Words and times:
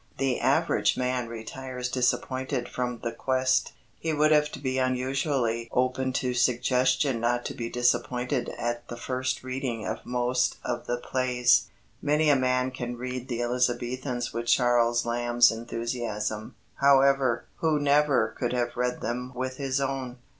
The 0.17 0.39
average 0.41 0.97
man 0.97 1.27
retires 1.27 1.87
disappointed 1.87 2.67
from 2.67 3.01
the 3.03 3.11
quest. 3.11 3.73
He 3.99 4.13
would 4.13 4.31
have 4.31 4.51
to 4.53 4.57
be 4.59 4.79
unusually 4.79 5.69
open 5.71 6.11
to 6.13 6.33
suggestion 6.33 7.19
not 7.19 7.45
to 7.45 7.53
be 7.53 7.69
disappointed 7.69 8.49
at 8.57 8.87
the 8.87 8.97
first 8.97 9.43
reading 9.43 9.85
of 9.85 10.03
most 10.03 10.57
of 10.65 10.87
the 10.87 10.97
plays. 10.97 11.67
Many 12.01 12.31
a 12.31 12.35
man 12.35 12.71
can 12.71 12.97
read 12.97 13.27
the 13.27 13.43
Elizabethans 13.43 14.33
with 14.33 14.47
Charles 14.47 15.05
Lamb's 15.05 15.51
enthusiasm, 15.51 16.55
however, 16.77 17.45
who 17.57 17.79
never 17.79 18.29
could 18.35 18.53
have 18.53 18.75
read 18.75 19.01
them 19.01 19.31
with 19.35 19.57
his 19.57 19.79
own. 19.79 20.17